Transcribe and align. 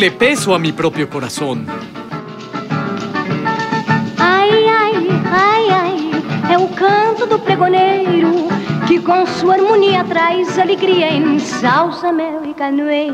Darle 0.00 0.16
peso 0.16 0.54
a 0.54 0.58
mi 0.58 0.72
propio 0.72 1.10
corazón. 1.10 1.66
Ai, 4.16 4.50
ai, 4.66 5.08
ai, 5.30 5.68
ai, 5.68 6.54
é 6.54 6.56
o 6.56 6.68
canto 6.68 7.26
do 7.26 7.38
pregoneiro 7.38 8.48
que 8.88 8.98
com 9.00 9.26
sua 9.26 9.56
harmonia 9.56 10.02
traz 10.04 10.58
alegria 10.58 11.12
em 11.12 11.38
salsa, 11.38 12.10
mel 12.12 12.42
e 12.46 12.54
canoe. 12.54 13.10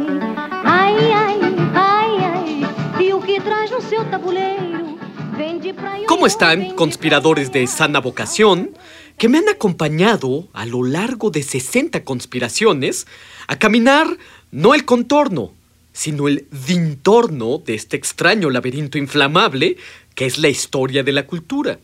Ai, 0.62 1.10
ai, 1.10 1.40
ai, 1.74 2.24
ai, 2.24 3.04
e 3.04 3.12
o 3.12 3.20
que 3.20 3.40
traz 3.40 3.68
no 3.72 3.80
seu 3.80 4.04
tabuleiro 4.04 4.96
vende 5.36 5.74
pra 5.74 5.96
¿Cómo 6.06 6.24
están, 6.24 6.70
conspiradores 6.76 7.50
de 7.50 7.66
sana 7.66 7.98
vocación, 8.00 8.70
que 9.18 9.28
me 9.28 9.38
han 9.38 9.48
acompañado 9.48 10.46
a 10.52 10.64
lo 10.64 10.84
largo 10.84 11.30
de 11.32 11.42
60 11.42 12.04
conspiraciones 12.04 13.08
a 13.48 13.56
caminar 13.56 14.06
no 14.52 14.72
el 14.72 14.84
contorno, 14.84 15.50
sino 15.96 16.28
el 16.28 16.46
dintorno 16.66 17.56
de 17.64 17.74
este 17.74 17.96
extraño 17.96 18.50
laberinto 18.50 18.98
inflamable 18.98 19.78
que 20.14 20.26
es 20.26 20.36
la 20.36 20.48
historia 20.48 21.02
de 21.02 21.12
la 21.12 21.26
cultura? 21.26 21.78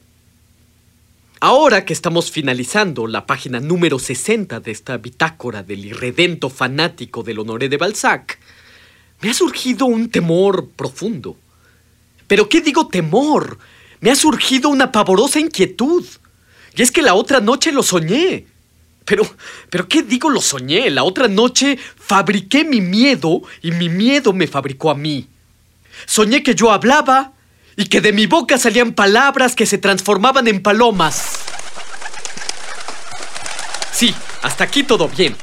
Ahora 1.41 1.86
que 1.86 1.94
estamos 1.94 2.30
finalizando 2.30 3.06
la 3.06 3.24
página 3.24 3.58
número 3.58 3.98
60 3.98 4.60
de 4.60 4.70
esta 4.70 4.98
bitácora 4.98 5.62
del 5.62 5.86
irredento 5.86 6.50
fanático 6.50 7.22
del 7.22 7.38
Honoré 7.38 7.70
de 7.70 7.78
Balzac, 7.78 8.38
me 9.22 9.30
ha 9.30 9.34
surgido 9.34 9.86
un 9.86 10.10
temor 10.10 10.68
profundo. 10.77 11.38
¿Pero 12.27 12.50
qué 12.50 12.60
digo 12.60 12.88
temor? 12.88 13.58
Me 14.00 14.10
ha 14.10 14.14
surgido 14.14 14.68
una 14.68 14.92
pavorosa 14.92 15.40
inquietud. 15.40 16.05
Y 16.77 16.83
es 16.83 16.92
que 16.92 17.00
la 17.00 17.14
otra 17.14 17.40
noche 17.40 17.72
lo 17.72 17.83
soñé. 17.83 18.44
Pero, 19.05 19.27
pero 19.70 19.89
¿qué 19.89 20.03
digo 20.03 20.31
lo 20.31 20.41
soñé? 20.41 20.91
La 20.91 21.05
otra 21.05 21.28
noche 21.28 21.78
fabriqué 21.97 22.64
mi 22.64 22.81
miedo 22.81 23.42
y 23.61 23.72
mi 23.72 23.89
miedo 23.89 24.33
me 24.33 24.47
fabricó 24.47 24.91
a 24.91 24.95
mí. 24.95 25.28
Soñé 26.06 26.42
que 26.42 26.55
yo 26.55 26.70
hablaba 26.70 27.33
y 27.77 27.86
que 27.86 28.00
de 28.00 28.12
mi 28.12 28.27
boca 28.27 28.58
salían 28.58 28.92
palabras 28.92 29.55
que 29.55 29.67
se 29.67 29.78
transformaban 29.78 30.47
en 30.48 30.62
palomas. 30.62 31.39
Sí, 33.92 34.14
hasta 34.42 34.64
aquí 34.64 34.83
todo 34.83 35.08
bien. 35.08 35.36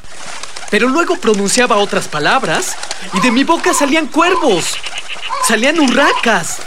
Pero 0.70 0.88
luego 0.88 1.16
pronunciaba 1.16 1.78
otras 1.78 2.08
palabras 2.08 2.76
y 3.14 3.20
de 3.22 3.32
mi 3.32 3.44
boca 3.44 3.74
salían 3.74 4.08
cuervos, 4.08 4.76
salían 5.48 5.80
urracas 5.80 6.60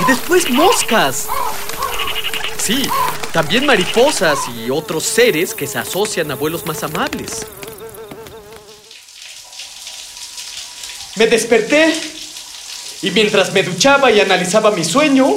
y 0.00 0.04
después 0.04 0.50
moscas. 0.50 1.26
Sí, 2.60 2.86
también 3.32 3.64
mariposas 3.64 4.38
y 4.54 4.70
otros 4.70 5.04
seres 5.04 5.54
que 5.54 5.66
se 5.66 5.78
asocian 5.78 6.30
a 6.30 6.34
vuelos 6.34 6.66
más 6.66 6.82
amables. 6.82 7.46
Me 11.16 11.26
desperté 11.26 11.94
y 13.02 13.10
mientras 13.12 13.52
me 13.52 13.62
duchaba 13.62 14.10
y 14.10 14.20
analizaba 14.20 14.70
mi 14.72 14.84
sueño, 14.84 15.34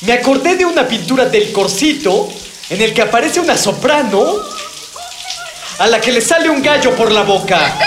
me 0.00 0.12
acordé 0.14 0.56
de 0.56 0.64
una 0.64 0.88
pintura 0.88 1.26
del 1.26 1.52
Corcito 1.52 2.32
en 2.70 2.80
el 2.80 2.94
que 2.94 3.02
aparece 3.02 3.40
una 3.40 3.58
soprano 3.58 4.40
a 5.78 5.86
la 5.86 6.00
que 6.00 6.10
le 6.10 6.22
sale 6.22 6.48
un 6.48 6.62
gallo 6.62 6.96
por 6.96 7.12
la 7.12 7.22
boca. 7.22 7.78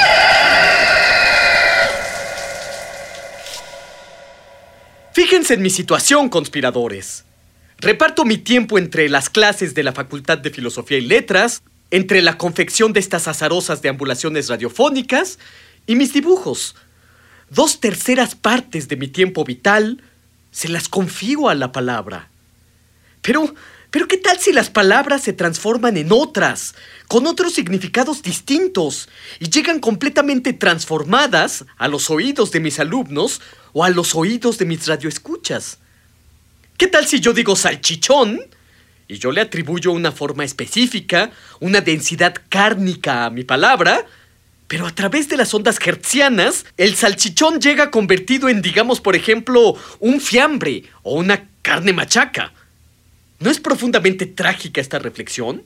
Fíjense 5.12 5.56
en 5.56 5.64
mi 5.64 5.72
situación, 5.72 6.30
conspiradores. 6.30 7.27
Reparto 7.80 8.26
mi 8.26 8.40
tiempo 8.40 8.80
entre 8.80 9.08
las 9.08 9.30
clases 9.30 9.76
de 9.76 9.84
la 9.84 9.94
Facultad 9.94 10.40
de 10.40 10.50
Filosofía 10.50 10.98
y 10.98 11.02
Letras, 11.02 11.62
entre 11.92 12.24
la 12.24 12.36
confección 12.36 12.92
de 12.92 13.00
estas 13.00 13.28
azarosas 13.28 13.84
deambulaciones 13.84 14.50
radiofónicas 14.50 15.38
y 15.86 15.96
mis 15.96 16.12
dibujos. 16.12 16.76
Dos 17.52 17.80
terceras 17.80 18.34
partes 18.34 18.88
de 18.88 18.98
mi 18.98 19.08
tiempo 19.08 19.44
vital 19.44 20.02
se 20.50 20.70
las 20.70 20.90
confío 20.90 21.50
a 21.50 21.56
la 21.56 21.72
palabra. 21.72 22.32
Pero, 23.22 23.54
pero 23.92 24.08
¿qué 24.08 24.18
tal 24.18 24.40
si 24.40 24.54
las 24.54 24.72
palabras 24.72 25.22
se 25.22 25.34
transforman 25.34 25.98
en 25.98 26.12
otras, 26.12 26.74
con 27.08 27.28
otros 27.28 27.54
significados 27.54 28.24
distintos, 28.24 29.08
y 29.40 29.50
llegan 29.50 29.80
completamente 29.80 30.52
transformadas 30.52 31.64
a 31.78 31.88
los 31.88 32.10
oídos 32.10 32.50
de 32.52 32.60
mis 32.60 32.80
alumnos 32.80 33.40
o 33.74 33.84
a 33.84 33.90
los 33.92 34.16
oídos 34.16 34.58
de 34.58 34.66
mis 34.66 34.88
radioescuchas? 34.88 35.78
¿Qué 36.78 36.86
tal 36.86 37.08
si 37.08 37.20
yo 37.20 37.34
digo 37.34 37.56
salchichón? 37.56 38.40
Y 39.08 39.18
yo 39.18 39.32
le 39.32 39.42
atribuyo 39.42 39.92
una 39.92 40.12
forma 40.12 40.44
específica, 40.44 41.32
una 41.60 41.82
densidad 41.82 42.36
cárnica 42.50 43.26
a 43.26 43.30
mi 43.32 43.44
palabra, 43.44 44.06
pero 44.68 44.86
a 44.86 44.94
través 44.94 45.28
de 45.28 45.38
las 45.38 45.52
ondas 45.56 45.80
hertzianas, 45.84 46.66
el 46.78 46.96
salchichón 46.96 47.60
llega 47.60 47.90
convertido 47.90 48.48
en, 48.48 48.62
digamos, 48.62 49.02
por 49.02 49.16
ejemplo, 49.16 49.76
un 50.00 50.22
fiambre 50.22 50.84
o 51.02 51.16
una 51.16 51.50
carne 51.64 51.94
machaca. 51.94 52.54
¿No 53.40 53.50
es 53.50 53.60
profundamente 53.60 54.28
trágica 54.28 54.80
esta 54.80 55.00
reflexión? 55.00 55.64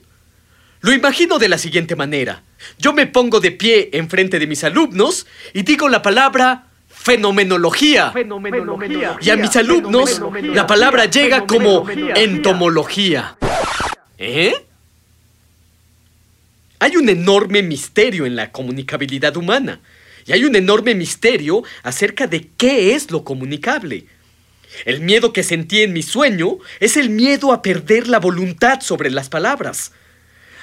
Lo 0.80 0.92
imagino 0.92 1.38
de 1.38 1.48
la 1.48 1.58
siguiente 1.58 1.94
manera. 1.94 2.42
Yo 2.78 2.94
me 2.94 3.06
pongo 3.06 3.40
de 3.40 3.50
pie 3.50 3.90
enfrente 3.92 4.38
de 4.38 4.46
mis 4.46 4.64
alumnos 4.64 5.26
y 5.52 5.62
digo 5.62 5.90
la 5.90 6.00
palabra 6.00 6.68
fenomenología. 7.02 8.12
Y 9.20 9.30
a 9.30 9.36
mis 9.36 9.56
alumnos 9.56 10.20
la 10.42 10.66
palabra 10.66 11.06
llega 11.06 11.46
como 11.46 11.88
entomología. 11.90 13.36
¿Eh? 14.18 14.54
Hay 16.78 16.96
un 16.96 17.08
enorme 17.08 17.62
misterio 17.62 18.26
en 18.26 18.36
la 18.36 18.52
comunicabilidad 18.52 19.36
humana. 19.36 19.80
Y 20.24 20.32
hay 20.32 20.44
un 20.44 20.54
enorme 20.54 20.94
misterio 20.94 21.64
acerca 21.82 22.28
de 22.28 22.48
qué 22.56 22.94
es 22.94 23.10
lo 23.10 23.24
comunicable. 23.24 24.06
El 24.84 25.00
miedo 25.00 25.32
que 25.32 25.42
sentí 25.42 25.82
en 25.82 25.92
mi 25.92 26.02
sueño 26.02 26.58
es 26.80 26.96
el 26.96 27.10
miedo 27.10 27.52
a 27.52 27.62
perder 27.62 28.06
la 28.06 28.20
voluntad 28.20 28.80
sobre 28.80 29.10
las 29.10 29.28
palabras. 29.28 29.92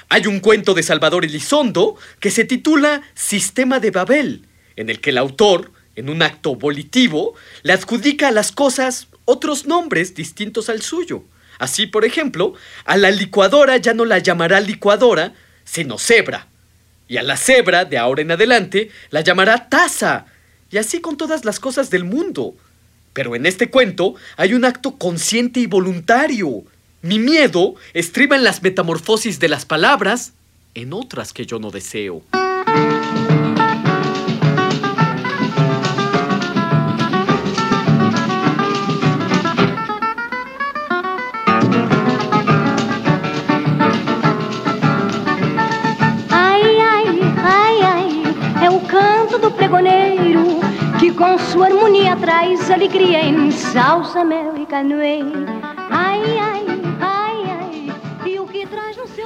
Hay 0.08 0.26
un 0.26 0.40
cuento 0.40 0.74
de 0.74 0.82
Salvador 0.82 1.24
Elizondo 1.24 1.96
que 2.18 2.30
se 2.30 2.44
titula 2.44 3.02
Sistema 3.14 3.78
de 3.78 3.90
Babel, 3.90 4.46
en 4.76 4.90
el 4.90 5.00
que 5.00 5.10
el 5.10 5.18
autor, 5.18 5.70
en 6.00 6.10
un 6.10 6.22
acto 6.22 6.56
volitivo, 6.56 7.34
le 7.62 7.72
adjudica 7.72 8.28
a 8.28 8.32
las 8.32 8.52
cosas 8.52 9.06
otros 9.24 9.66
nombres 9.66 10.14
distintos 10.14 10.68
al 10.68 10.82
suyo. 10.82 11.22
Así, 11.58 11.86
por 11.86 12.04
ejemplo, 12.04 12.54
a 12.84 12.96
la 12.96 13.10
licuadora 13.10 13.76
ya 13.76 13.94
no 13.94 14.04
la 14.04 14.18
llamará 14.18 14.60
licuadora, 14.60 15.34
sino 15.64 15.98
cebra. 15.98 16.48
Y 17.06 17.18
a 17.18 17.22
la 17.22 17.36
cebra, 17.36 17.84
de 17.84 17.98
ahora 17.98 18.22
en 18.22 18.30
adelante, 18.30 18.90
la 19.10 19.20
llamará 19.20 19.68
taza. 19.68 20.26
Y 20.70 20.78
así 20.78 21.00
con 21.00 21.16
todas 21.16 21.44
las 21.44 21.60
cosas 21.60 21.90
del 21.90 22.04
mundo. 22.04 22.54
Pero 23.12 23.36
en 23.36 23.44
este 23.46 23.68
cuento 23.68 24.14
hay 24.36 24.54
un 24.54 24.64
acto 24.64 24.96
consciente 24.96 25.60
y 25.60 25.66
voluntario. 25.66 26.64
Mi 27.02 27.18
miedo 27.18 27.74
estriba 27.92 28.36
en 28.36 28.44
las 28.44 28.62
metamorfosis 28.62 29.38
de 29.38 29.48
las 29.48 29.64
palabras 29.64 30.32
en 30.74 30.92
otras 30.92 31.32
que 31.32 31.46
yo 31.46 31.58
no 31.58 31.70
deseo. 31.70 32.22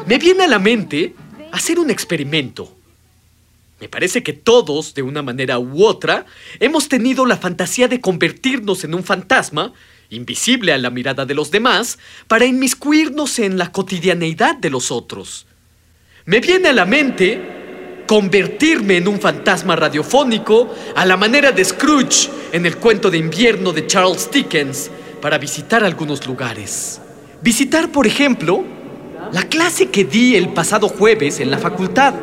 Me 0.06 0.19
viene 0.19 0.43
a 0.43 0.49
la 0.49 0.58
mente 0.58 1.14
hacer 1.52 1.79
un 1.79 1.91
experimento. 1.91 2.76
Me 3.81 3.88
parece 3.88 4.25
que 4.25 4.32
todos, 4.32 4.94
de 4.94 5.02
una 5.02 5.23
manera 5.23 5.61
u 5.61 5.85
otra, 5.85 6.26
hemos 6.58 6.88
tenido 6.88 7.26
la 7.26 7.37
fantasía 7.37 7.87
de 7.87 8.00
convertirnos 8.00 8.82
en 8.82 8.94
un 8.94 9.05
fantasma 9.05 9.73
invisible 10.11 10.73
a 10.73 10.79
la 10.79 10.91
mirada 10.91 11.25
de 11.26 11.35
los 11.35 11.52
demás, 11.52 12.00
para 12.26 12.44
inmiscuirnos 12.44 13.38
en 13.38 13.56
la 13.56 13.70
cotidianeidad 13.70 14.56
de 14.56 14.70
los 14.70 14.91
otros. 14.91 15.46
Me 16.25 16.41
viene 16.41 16.70
a 16.70 16.73
la 16.73 16.87
mente 16.87 17.54
convertirme 18.06 18.97
en 18.97 19.09
un 19.09 19.21
fantasma 19.21 19.77
radiofónico 19.77 20.73
a 20.95 21.05
la 21.06 21.17
manera 21.17 21.53
de 21.53 21.65
Scrooge 21.65 22.31
en 22.53 22.67
el 22.67 22.77
cuento 22.77 23.11
de 23.11 23.19
invierno 23.19 23.73
de 23.73 23.87
Charles 23.87 24.31
Dickens 24.31 24.91
para 25.21 25.39
visitar 25.39 25.83
algunos 25.85 26.27
lugares. 26.27 27.01
Visitar, 27.41 27.91
por 27.91 28.06
ejemplo, 28.06 28.65
la 29.33 29.43
clase 29.43 29.91
que 29.91 30.05
di 30.05 30.37
el 30.37 30.51
pasado 30.51 30.89
jueves 30.89 31.41
en 31.41 31.51
la 31.51 31.59
facultad. 31.59 32.15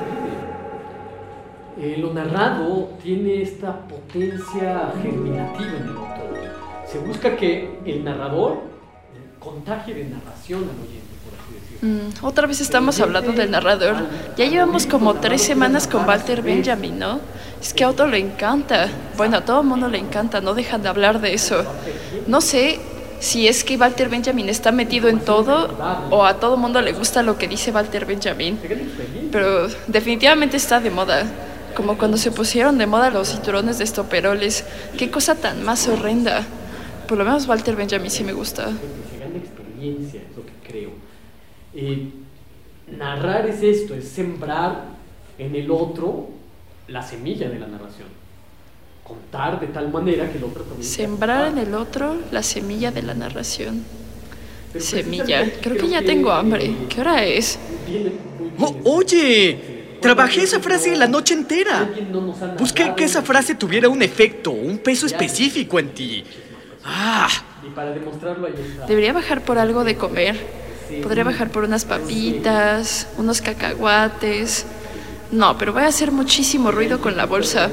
Eh, 1.80 1.98
lo 1.98 2.14
narrado 2.14 2.92
tiene 3.02 3.42
esta 3.42 3.88
potencia 3.88 4.94
germinativa 5.02 5.72
en 5.78 5.84
el 5.84 5.98
autor. 5.98 6.12
Se 6.92 7.00
busca 7.00 7.36
que 7.36 7.80
el 7.86 8.04
narrador 8.04 8.62
contagie 9.40 9.96
de 9.96 10.06
narración 10.06 10.60
al 10.64 10.88
oyente. 10.88 11.21
Mm, 11.82 12.24
otra 12.24 12.46
vez 12.46 12.62
estamos 12.62 13.00
hablando 13.00 13.32
del 13.32 13.50
narrador. 13.50 13.96
Ya 14.38 14.46
llevamos 14.46 14.86
como 14.86 15.16
tres 15.16 15.42
semanas 15.42 15.88
con 15.88 16.06
Walter 16.08 16.44
Benjamin, 16.44 17.00
¿no? 17.00 17.20
Es 17.60 17.74
que 17.74 17.84
a 17.84 17.90
Otto 17.90 18.06
le 18.06 18.20
encanta. 18.20 18.88
Bueno, 19.18 19.38
a 19.38 19.42
todo 19.42 19.62
el 19.62 19.68
mundo 19.68 19.88
le 19.88 19.98
encanta, 19.98 20.42
no 20.42 20.54
dejan 20.54 20.84
de 20.84 20.90
hablar 20.90 21.22
de 21.22 21.34
eso. 21.34 21.64
No 22.28 22.40
sé 22.40 22.80
si 23.20 23.48
es 23.48 23.64
que 23.64 23.78
Walter 23.78 24.10
Benjamin 24.10 24.50
está 24.50 24.72
metido 24.72 25.10
en 25.10 25.20
todo 25.22 25.76
o 26.12 26.24
a 26.24 26.40
todo 26.40 26.56
el 26.56 26.62
mundo 26.62 26.82
le 26.82 26.94
gusta 26.94 27.24
lo 27.24 27.38
que 27.38 27.48
dice 27.48 27.72
Walter 27.72 28.06
Benjamin. 28.06 28.60
Pero 29.32 29.68
definitivamente 29.88 30.58
está 30.58 30.80
de 30.80 30.92
moda. 30.92 31.26
Como 31.76 31.98
cuando 31.98 32.18
se 32.18 32.32
pusieron 32.32 32.78
de 32.78 32.86
moda 32.86 33.10
los 33.10 33.30
cinturones 33.30 33.80
de 33.80 33.86
estoperoles. 33.86 34.66
Qué 35.00 35.10
cosa 35.10 35.34
tan 35.34 35.64
más 35.64 35.88
horrenda. 35.88 36.44
Por 37.08 37.18
lo 37.18 37.26
menos 37.26 37.48
Walter 37.48 37.76
Benjamin 37.76 38.12
sí 38.12 38.24
me 38.24 38.34
gusta. 38.34 38.70
Experiencia, 39.36 40.22
es 40.22 40.38
lo 40.38 40.46
que 40.46 40.54
creo. 40.68 41.11
Eh, 41.74 42.10
narrar 42.98 43.48
es 43.48 43.62
esto, 43.64 43.96
es 43.96 44.08
sembrar 44.08 44.84
en 45.38 45.56
el 45.56 45.72
otro 45.72 46.30
la 46.88 47.02
semilla 47.02 47.50
de 47.50 47.60
la 47.60 47.68
narración. 47.68 48.08
Contar 49.04 49.60
de 49.60 49.68
tal 49.68 49.92
manera 49.92 50.30
que 50.32 50.38
el 50.38 50.44
otro 50.44 50.64
también... 50.64 50.88
Sembrar 50.88 51.48
en 51.52 51.58
el 51.58 51.74
otro 51.74 52.18
la 52.32 52.44
semilla 52.44 52.92
de 52.92 53.02
la 53.02 53.14
narración. 53.14 53.84
Pero 54.72 54.86
Semilla. 54.86 55.24
precisamente 55.26 55.60
Creo 55.62 55.74
que 55.74 55.80
creo 55.80 55.92
ya 55.92 56.00
que, 56.00 56.06
tengo 56.06 56.32
hambre. 56.32 56.66
eh, 56.66 56.76
¿Qué 56.90 57.02
hora 57.02 57.24
es? 57.26 57.60
Bien 57.88 58.32
Oh, 58.60 58.76
oye, 58.84 59.98
trabajé 60.02 60.44
esa 60.44 60.60
frase 60.60 60.96
la 60.96 61.08
noche 61.08 61.34
entera. 61.34 61.90
Busqué 62.60 62.94
que 62.96 63.06
esa 63.06 63.22
frase 63.22 63.56
tuviera 63.56 63.90
un 63.90 64.02
efecto, 64.02 64.52
un 64.52 64.78
peso 64.78 65.06
específico 65.08 65.80
en 65.80 65.90
ti. 65.90 66.24
Ah. 66.84 67.28
Debería 68.88 69.14
bajar 69.14 69.44
por 69.44 69.58
algo 69.58 69.84
de 69.84 69.96
comer. 69.96 70.61
Podría 71.02 71.24
bajar 71.24 71.50
por 71.50 71.64
unas 71.64 71.86
papitas, 71.86 73.08
unos 73.18 73.42
cacahuates. 73.42 74.66
No, 75.32 75.58
pero 75.58 75.72
voy 75.72 75.84
a 75.84 75.88
hacer 75.88 76.12
muchísimo 76.12 76.72
ruido 76.72 77.00
con 77.00 77.16
la 77.16 77.26
bolsa. 77.26 77.70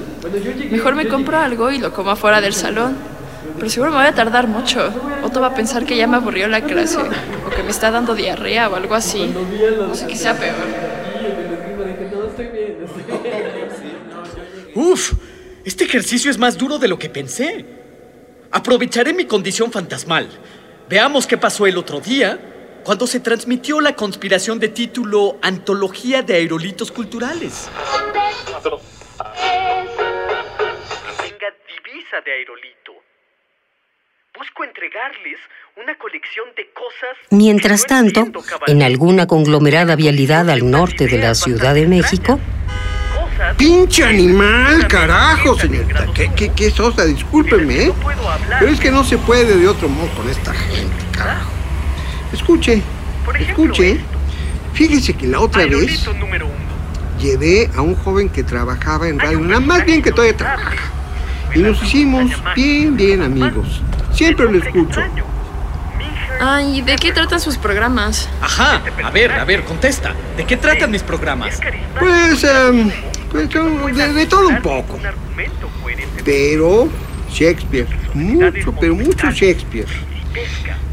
Mejor 0.71 0.95
me 0.95 1.09
compro 1.09 1.39
algo 1.39 1.71
y 1.73 1.79
lo 1.79 1.93
como 1.93 2.11
afuera 2.11 2.41
del 2.41 2.55
salón. 2.55 2.97
Pero 3.57 3.69
seguro 3.69 3.91
me 3.91 3.99
voy 3.99 4.07
a 4.07 4.15
tardar 4.15 4.47
mucho. 4.47 4.93
Otto 5.25 5.41
va 5.41 5.49
a 5.49 5.55
pensar 5.55 5.85
que 5.85 5.97
ya 5.97 6.07
me 6.07 6.17
aburrió 6.17 6.47
la 6.47 6.61
clase. 6.61 6.99
O 6.99 7.51
que 7.51 7.63
me 7.65 7.71
está 7.71 7.91
dando 7.91 8.15
diarrea 8.15 8.69
o 8.69 8.77
algo 8.77 8.95
así. 8.95 9.35
No 9.79 9.95
sé 9.95 10.07
qué 10.07 10.17
sea 10.17 10.39
peor. 10.39 10.55
Uf, 14.75 15.15
este 15.65 15.85
ejercicio 15.85 16.31
es 16.31 16.39
más 16.39 16.57
duro 16.57 16.79
de 16.79 16.87
lo 16.87 16.99
que 16.99 17.11
pensé. 17.11 17.67
Aprovecharé 18.53 19.13
mi 19.13 19.25
condición 19.25 19.73
fantasmal. 19.73 20.29
Veamos 20.89 21.27
qué 21.27 21.37
pasó 21.37 21.67
el 21.67 21.77
otro 21.77 22.01
día 22.01 22.39
cuando 22.85 23.07
se 23.07 23.21
transmitió 23.21 23.81
la 23.81 23.95
conspiración 23.95 24.59
de 24.59 24.69
título 24.69 25.39
Antología 25.43 26.23
de 26.23 26.35
Aerolitos 26.35 26.91
Culturales. 26.91 27.71
Venga 31.23 31.49
divisa 31.67 32.21
de 32.25 32.33
aerolito. 32.33 32.93
Busco 34.37 34.65
entregarles 34.65 35.39
una 35.77 35.97
colección 35.99 36.47
de 36.57 36.71
cosas. 36.73 37.17
Mientras 37.31 37.85
tanto, 37.87 38.27
en 38.67 38.83
alguna 38.83 39.27
conglomerada 39.27 39.97
vialidad 39.97 40.49
al 40.49 40.71
norte 40.71 41.07
de 41.07 41.19
la 41.19 41.35
Ciudad 41.35 41.75
de 41.75 41.87
México, 41.87 42.41
¡Pinche 43.57 44.05
animal, 44.05 44.89
carajo, 44.89 45.57
señorita! 45.59 46.07
¿Qué, 46.13 46.31
qué, 46.35 46.53
qué 46.53 46.71
sosa? 46.71 47.05
Discúlpeme, 47.05 47.85
¿eh? 47.85 47.93
Pero 48.59 48.73
es 48.73 48.81
que 48.81 48.91
no 48.91 49.05
se 49.05 49.17
puede 49.19 49.57
de 49.57 49.69
otro 49.69 49.89
modo 49.89 50.09
con 50.17 50.29
esta 50.29 50.53
gente, 50.53 51.05
carajo. 51.13 51.58
Escuche, 52.33 52.83
escuche. 53.41 54.01
Fíjese 54.75 55.15
que 55.15 55.27
la 55.27 55.41
otra 55.41 55.67
vez 55.67 56.07
número 56.19 56.47
uno. 56.47 56.57
llevé 57.21 57.71
a 57.75 57.83
un 57.83 57.97
joven 57.97 58.29
que 58.29 58.43
trabajaba 58.45 59.09
en 59.09 59.19
radio, 59.19 59.41
nada 59.41 59.61
más 59.61 59.85
bien 59.85 60.03
que 60.03 60.13
todavía 60.13 60.37
trabaja. 60.37 60.77
Y 61.55 61.61
nos 61.61 61.83
hicimos 61.83 62.31
bien, 62.55 62.97
bien 62.97 63.23
amigos. 63.23 63.81
Siempre 64.13 64.51
lo 64.51 64.59
escucho. 64.59 65.01
Ay, 66.41 66.83
¿de 66.83 66.95
qué 66.97 67.11
tratan 67.11 67.41
sus 67.41 67.57
programas? 67.57 68.29
Ajá, 68.41 68.81
a 69.03 69.11
ver, 69.11 69.33
a 69.33 69.45
ver, 69.45 69.65
contesta. 69.65 70.15
¿De 70.37 70.45
qué 70.45 70.57
tratan 70.57 70.91
mis 70.91 71.03
programas? 71.03 71.59
Pues, 71.99 72.45
em, 72.45 72.91
pues 73.31 73.49
de, 73.97 74.13
de 74.13 74.27
todo 74.27 74.49
un 74.49 74.63
poco. 74.63 74.99
Pero 76.25 76.89
Shakespeare, 77.33 77.89
mucho, 78.15 78.73
pero 78.79 78.95
mucho 78.95 79.31
Shakespeare. 79.31 79.89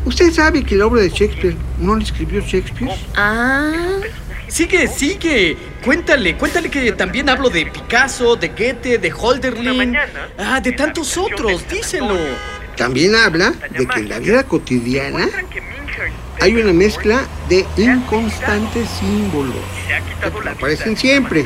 ¿Usted 0.05 0.31
sabe 0.31 0.63
que 0.63 0.75
la 0.75 0.85
obra 0.85 1.01
de 1.01 1.09
Shakespeare 1.09 1.55
no 1.79 1.95
la 1.95 2.03
escribió 2.03 2.41
Shakespeare? 2.41 2.91
Ah, 3.15 3.99
Sigue, 4.47 4.87
sigue. 4.87 5.57
Cuéntale, 5.83 6.37
cuéntale 6.37 6.69
que 6.69 6.91
también 6.93 7.29
hablo 7.29 7.49
de 7.49 7.65
Picasso, 7.65 8.35
de 8.35 8.49
Goethe, 8.49 8.97
de 8.97 9.11
Holderlin. 9.11 9.97
Ah, 10.37 10.61
de 10.61 10.71
tantos 10.71 11.17
otros, 11.17 11.67
díselo. 11.67 12.17
También 12.77 13.15
habla 13.15 13.53
de 13.71 13.85
que 13.87 13.99
en 13.99 14.09
la 14.09 14.19
vida 14.19 14.43
cotidiana 14.43 15.27
hay 16.41 16.55
una 16.55 16.73
mezcla 16.73 17.27
de 17.49 17.65
inconstantes 17.77 18.87
símbolos 18.99 19.55
que 20.21 20.49
aparecen 20.49 20.95
siempre, 20.97 21.45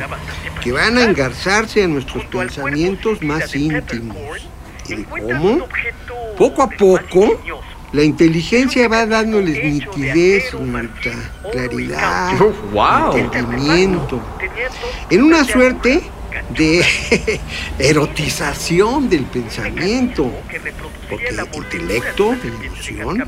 que 0.62 0.72
van 0.72 0.98
a 0.98 1.04
engarzarse 1.04 1.82
en 1.82 1.94
nuestros 1.94 2.24
pensamientos 2.26 3.22
más 3.22 3.54
íntimos. 3.54 4.16
¿Y 4.88 4.94
de 4.96 5.04
cómo? 5.04 5.66
Poco 6.36 6.62
a 6.62 6.70
poco, 6.70 7.40
la 7.92 8.02
inteligencia 8.04 8.88
va 8.88 9.06
dándoles 9.06 9.62
nitidez, 9.64 10.50
señorita, 10.50 11.10
claridad, 11.50 12.38
wow. 12.72 13.16
entendimiento, 13.16 14.20
en 15.10 15.22
una 15.22 15.44
suerte 15.44 16.02
de 16.50 16.84
erotización 17.78 19.08
del 19.08 19.24
pensamiento, 19.24 20.30
porque 21.08 21.32
intelecto 21.52 22.36
y 22.44 22.66
emoción 22.66 23.24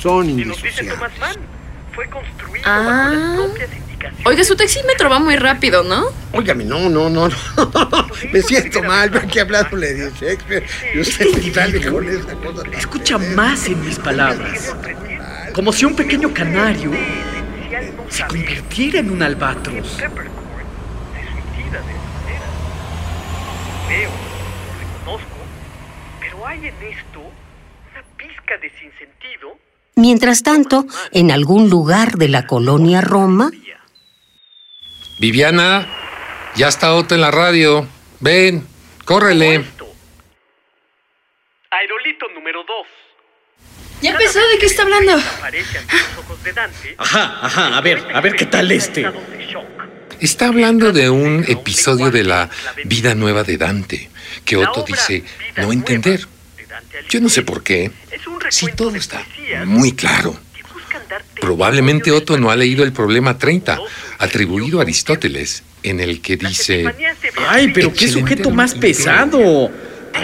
son 0.00 0.30
indisociables. 0.30 1.38
ah. 2.64 3.46
Oiga, 4.24 4.44
su 4.44 4.56
taxímetro 4.56 5.08
va 5.10 5.18
muy 5.18 5.36
rápido, 5.36 5.82
¿no? 5.82 6.06
Óigame, 6.32 6.64
no, 6.64 6.88
no, 6.88 7.08
no, 7.08 7.28
no. 7.28 7.34
Me 8.32 8.42
siento 8.42 8.82
mal, 8.82 9.10
yo 9.10 9.18
aquí 9.18 9.38
hablándole 9.38 9.92
de 9.94 10.10
Shakespeare 10.10 10.64
con 11.90 12.08
esa 12.08 12.34
cosa. 12.34 12.62
Escucha 12.76 13.18
más 13.18 13.66
en 13.66 13.84
mis 13.84 13.98
palabras. 13.98 14.74
Como 15.52 15.72
si 15.72 15.84
un 15.84 15.94
pequeño 15.94 16.32
canario 16.32 16.90
se 18.08 18.26
convirtiera 18.26 19.00
en 19.00 19.10
un 19.10 19.22
albatros. 19.22 19.98
Veo, 23.88 24.10
reconozco, 24.80 25.36
pero 26.20 26.46
hay 26.46 26.58
en 26.58 26.74
esto 26.82 27.20
una 27.20 28.02
pizca 28.16 28.56
de 28.60 28.70
sinsentido. 28.70 29.58
mientras 29.96 30.42
tanto, 30.42 30.86
en 31.12 31.30
algún 31.30 31.70
lugar 31.70 32.16
de 32.16 32.28
la 32.28 32.46
colonia 32.46 33.00
Roma, 33.00 33.50
Viviana, 35.18 35.86
ya 36.56 36.68
está 36.68 36.94
Otto 36.94 37.14
en 37.14 37.20
la 37.20 37.30
radio. 37.30 37.86
Ven, 38.20 38.66
córrele. 39.04 39.64
Aerolito 41.70 42.26
número 42.34 42.64
2. 42.64 42.86
Ya 44.02 44.10
empezó, 44.10 44.38
¿de 44.38 44.58
qué 44.58 44.66
está 44.66 44.82
hablando? 44.82 45.16
Ajá, 46.98 47.38
ajá, 47.42 47.76
a 47.76 47.80
ver, 47.80 48.06
a 48.12 48.20
ver 48.20 48.36
qué 48.36 48.46
tal 48.46 48.70
este. 48.70 49.10
Está 50.20 50.48
hablando 50.48 50.92
de 50.92 51.10
un 51.10 51.44
episodio 51.48 52.10
de 52.10 52.24
la 52.24 52.50
vida 52.84 53.14
nueva 53.14 53.44
de 53.44 53.56
Dante, 53.56 54.10
que 54.44 54.56
Otto 54.56 54.84
dice 54.86 55.24
no 55.56 55.72
entender. 55.72 56.26
Yo 57.08 57.20
no 57.20 57.28
sé 57.28 57.42
por 57.42 57.62
qué. 57.62 57.90
Si 58.50 58.66
todo 58.72 58.94
está 58.96 59.24
muy 59.64 59.92
claro. 59.92 60.38
Probablemente 61.44 62.10
Otto 62.10 62.38
no 62.38 62.50
ha 62.50 62.56
leído 62.56 62.84
el 62.84 62.92
problema 62.92 63.36
30, 63.36 63.76
poderoso 63.76 64.04
atribuido 64.18 64.78
a 64.78 64.82
Aristóteles, 64.82 65.62
en 65.82 66.00
el 66.00 66.22
que 66.22 66.38
dice... 66.38 66.86
Ay, 67.48 67.70
pero 67.74 67.92
qué 67.92 68.08
sujeto 68.08 68.50
más 68.50 68.74
pesado. 68.74 69.70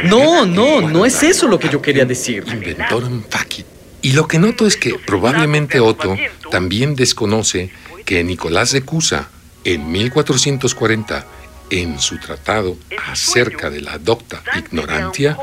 No, 0.04 0.46
no, 0.46 0.80
no 0.80 1.04
es 1.04 1.22
eso 1.22 1.46
lo 1.46 1.58
que 1.58 1.68
yo 1.68 1.82
quería 1.82 2.06
decir. 2.06 2.44
Inventorum 2.50 3.22
facit. 3.28 3.66
Y 4.02 4.12
lo 4.12 4.26
que 4.26 4.38
noto 4.38 4.66
es 4.66 4.76
que 4.76 4.94
probablemente 5.06 5.78
Otto 5.78 6.16
también 6.50 6.94
desconoce 6.94 7.70
que 8.06 8.24
Nicolás 8.24 8.72
de 8.72 8.80
Cusa, 8.80 9.28
en 9.64 9.92
1440, 9.92 11.26
en 11.70 12.00
su 12.00 12.18
tratado 12.18 12.78
acerca 13.06 13.68
de 13.68 13.82
la 13.82 13.98
docta 13.98 14.42
ignorantia, 14.56 15.36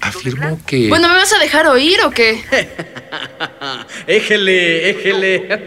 afirmó 0.00 0.60
que... 0.66 0.88
Bueno, 0.88 1.08
¿me 1.08 1.14
vas 1.14 1.32
a 1.32 1.38
dejar 1.38 1.66
oír 1.66 1.98
o 2.04 2.10
qué? 2.10 2.44
éjele, 4.06 4.90
éjele. 4.90 5.66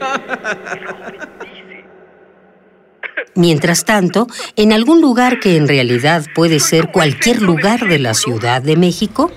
Mientras 3.35 3.85
tanto, 3.85 4.27
en 4.55 4.73
algún 4.73 5.01
lugar 5.01 5.39
que 5.39 5.57
en 5.57 5.67
realidad 5.67 6.25
puede 6.33 6.59
ser 6.59 6.91
cualquier 6.91 7.41
lugar 7.41 7.87
de 7.87 7.99
la 7.99 8.13
Ciudad 8.13 8.61
de 8.61 8.75
México, 8.75 9.31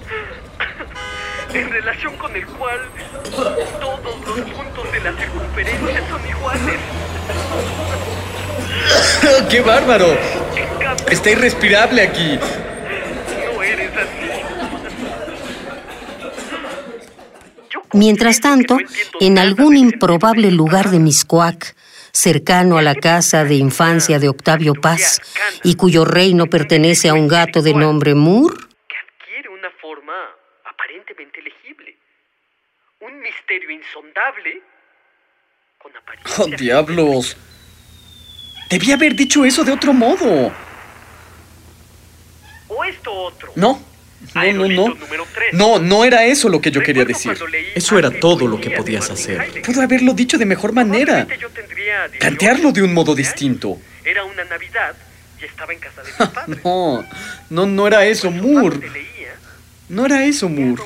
en 1.52 1.70
relación 1.70 2.16
con 2.16 2.34
el 2.34 2.46
cual 2.46 2.78
todos 3.30 4.38
los 4.38 4.50
puntos 4.50 4.92
de 4.92 5.00
la 5.00 5.12
circunferencia 5.16 6.08
son 6.08 6.28
iguales. 6.28 6.80
¡Qué 9.50 9.60
bárbaro! 9.60 10.16
Está 11.10 11.30
irrespirable 11.30 12.02
aquí. 12.02 12.38
No 13.54 13.62
eres 13.62 13.90
así. 13.96 14.30
Mientras 17.92 18.40
tanto, 18.40 18.78
en 19.20 19.38
algún 19.38 19.76
improbable 19.76 20.50
lugar 20.50 20.90
de 20.90 20.98
Miscuac, 20.98 21.74
cercano 22.12 22.78
a 22.78 22.82
la 22.82 22.94
casa 22.94 23.44
de 23.44 23.54
infancia 23.54 24.18
de 24.18 24.28
Octavio 24.28 24.74
Paz, 24.74 25.20
y 25.62 25.76
cuyo 25.76 26.04
reino 26.04 26.46
pertenece 26.46 27.08
a 27.08 27.14
un 27.14 27.28
gato 27.28 27.62
de 27.62 27.74
nombre 27.74 28.14
Moore, 28.14 28.56
que 28.88 28.96
adquiere 28.96 29.48
una 29.48 29.70
forma 29.80 30.14
aparentemente 30.64 31.40
legible. 31.42 31.96
Un 33.00 33.20
misterio 33.20 33.70
insondable 33.70 34.62
con 35.78 35.96
apariencia. 35.96 36.44
¡Oh, 36.44 36.48
diablos! 36.48 37.36
Debía 38.70 38.94
haber 38.94 39.14
dicho 39.14 39.44
eso 39.44 39.64
de 39.64 39.72
otro 39.72 39.92
modo. 39.92 40.52
O 42.68 42.84
esto 42.84 43.12
otro. 43.12 43.52
No, 43.56 43.82
no, 44.34 44.52
no, 44.52 44.68
no. 44.68 44.96
No, 45.52 45.78
no 45.78 46.04
era 46.04 46.24
eso 46.24 46.48
lo 46.48 46.60
que 46.60 46.70
yo 46.70 46.82
quería 46.82 47.04
decir. 47.04 47.36
Eso 47.74 47.98
era 47.98 48.10
todo 48.10 48.46
lo 48.46 48.60
que 48.60 48.70
podías 48.70 49.10
hacer. 49.10 49.62
Pudo 49.62 49.82
haberlo 49.82 50.12
dicho 50.12 50.38
de 50.38 50.46
mejor 50.46 50.72
manera. 50.72 51.26
Plantearlo 52.18 52.72
de 52.72 52.82
un 52.82 52.94
modo 52.94 53.14
distinto. 53.14 53.78
Era 54.04 54.24
una 54.24 54.44
Navidad 54.44 54.94
y 55.40 55.44
estaba 55.44 55.72
en 55.72 55.78
casa 55.78 56.02
de. 56.02 56.10
No, 56.64 57.04
no, 57.50 57.66
no 57.66 57.86
era 57.86 58.04
eso, 58.06 58.30
Moore. 58.30 58.80
No 59.88 60.06
era 60.06 60.24
eso, 60.24 60.48
Moore. 60.48 60.82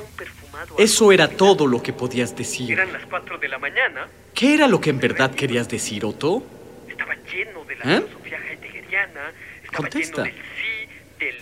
Eso 0.78 1.12
era 1.12 1.28
todo 1.28 1.66
lo 1.66 1.82
que 1.82 1.92
podías 1.92 2.34
decir. 2.34 2.72
Eran 2.72 2.92
las 2.92 3.04
4 3.06 3.38
de 3.38 3.48
la 3.48 3.58
mañana. 3.58 4.08
¿Qué 4.34 4.54
era 4.54 4.66
lo 4.66 4.80
que 4.80 4.90
en 4.90 4.98
verdad 4.98 5.32
querías 5.34 5.68
decir, 5.68 6.04
Otto? 6.04 6.44
Estaba 6.88 7.14
lleno 7.30 7.64
de 7.64 7.76
la 7.76 7.96
¿Eh? 7.96 8.00
filosofía 8.02 8.38
heideggeriana. 8.50 9.32
Estaba 9.62 9.78
Contesta. 9.88 10.22
lleno 10.24 10.34
del 10.34 10.44
sí, 10.56 11.24
del 11.24 11.40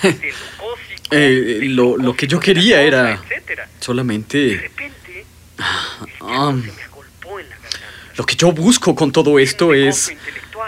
cósico. 0.00 1.02
Eh, 1.10 1.60
lo, 1.62 1.96
lo 1.96 2.14
que 2.14 2.26
yo 2.26 2.40
quería 2.40 2.82
era 2.82 3.12
etcétera. 3.12 3.66
De 3.66 3.84
solamente... 3.84 4.58
repente, 4.62 5.26
ah, 5.58 6.06
se 6.08 6.72
me 6.72 6.82
agolpó 6.82 7.40
en 7.40 7.48
la 7.50 7.56
garganta. 7.56 7.88
lo 8.16 8.26
que 8.26 8.36
yo 8.36 8.52
busco 8.52 8.94
con 8.94 9.12
todo 9.12 9.38
esto 9.38 9.74
es... 9.74 10.12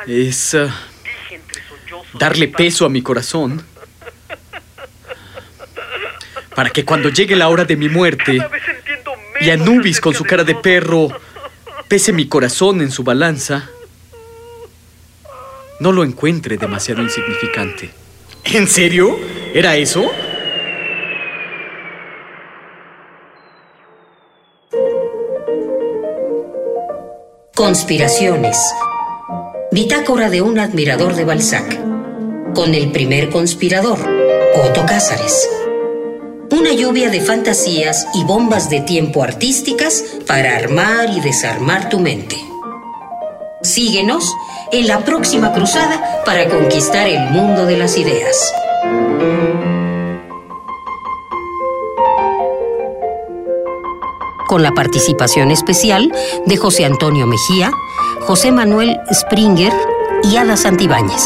Es... 0.07 0.55
ah, 0.55 0.75
darle 2.19 2.49
peso 2.49 2.85
a 2.87 2.89
mi 2.89 3.03
corazón. 3.03 3.65
Para 6.55 6.71
que 6.71 6.85
cuando 6.85 7.11
llegue 7.11 7.37
la 7.37 7.49
hora 7.49 7.65
de 7.65 7.77
mi 7.77 7.89
muerte 7.89 8.39
y 9.41 9.51
Anubis 9.51 10.01
con 10.01 10.15
su 10.15 10.25
cara 10.25 10.43
de 10.43 10.55
perro 10.55 11.09
pese 11.89 12.13
mi 12.13 12.27
corazón 12.29 12.81
en 12.81 12.91
su 12.91 13.05
balanza, 13.05 13.69
no 15.81 15.93
lo 15.93 16.03
encuentre 16.03 16.57
demasiado 16.57 17.03
insignificante. 17.03 17.91
¿En 18.53 18.69
serio? 18.69 19.19
¿Era 19.55 19.77
eso? 19.77 20.09
Conspiraciones. 27.55 28.57
Bitácora 29.73 30.31
de 30.31 30.43
un 30.43 30.61
admirador 30.61 31.17
de 31.17 31.25
Balzac. 31.25 31.77
Con 32.55 32.75
el 32.75 32.93
primer 32.93 33.31
conspirador, 33.31 33.99
Otto 34.63 34.87
Cázares. 34.87 35.49
Una 36.53 36.73
lluvia 36.73 37.11
de 37.11 37.21
fantasías 37.21 38.07
y 38.15 38.23
bombas 38.23 38.71
de 38.71 38.81
tiempo 38.81 39.25
artísticas 39.25 40.05
para 40.27 40.57
armar 40.57 41.11
y 41.11 41.21
desarmar 41.21 41.89
tu 41.89 41.99
mente. 41.99 42.46
Síguenos 43.67 44.33
en 44.71 44.87
la 44.87 45.01
próxima 45.01 45.53
cruzada 45.53 46.23
para 46.25 46.49
conquistar 46.49 47.09
el 47.09 47.31
mundo 47.31 47.67
de 47.67 47.77
las 47.77 47.99
ideas. 47.99 48.53
Con 54.47 54.63
la 54.63 54.73
participación 54.73 55.51
especial 55.51 56.13
de 56.47 56.57
José 56.57 56.85
Antonio 56.85 57.27
Mejía, 57.27 57.73
José 58.21 58.53
Manuel 58.53 59.01
Springer 59.13 59.73
y 60.23 60.37
Ada 60.37 60.57
Santibáñez. 60.57 61.25